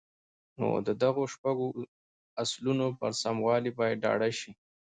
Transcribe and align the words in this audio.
نو 0.59 0.67
د 0.87 0.89
دغو 1.03 1.23
شپږو 1.33 1.67
اصلونو 2.43 2.85
پر 2.99 3.11
سموالي 3.23 3.71
به 3.77 3.85
ډاډه 4.01 4.29
شئ. 4.39 4.51